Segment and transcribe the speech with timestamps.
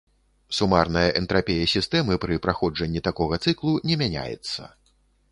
[0.59, 4.61] Сумарная энтрапія сістэмы пры праходжанні такога цыклу не мяняецца.